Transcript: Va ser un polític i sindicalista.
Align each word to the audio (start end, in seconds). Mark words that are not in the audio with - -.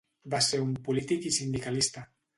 Va 0.33 0.39
ser 0.45 0.61
un 0.63 0.71
polític 0.87 1.27
i 1.31 1.35
sindicalista. 1.39 2.09